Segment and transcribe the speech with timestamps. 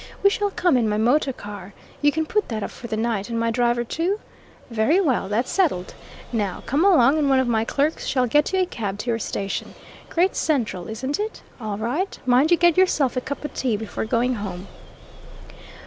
[0.23, 3.39] We shall come in my motorcar you can put that up for the night, and
[3.39, 4.19] my driver too?
[4.71, 5.93] Very well that's settled.
[6.33, 9.19] Now, come along, and one of my clerks shall get you a cab to your
[9.19, 9.75] station.
[10.09, 11.43] Great Central, isn't it?
[11.59, 14.67] All right mind you get yourself a cup of tea before going home."